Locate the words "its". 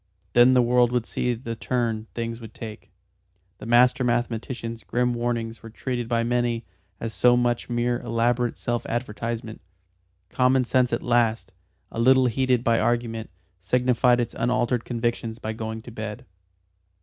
14.19-14.33